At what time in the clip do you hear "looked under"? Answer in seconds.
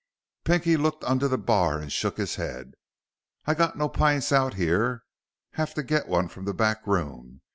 0.77-1.27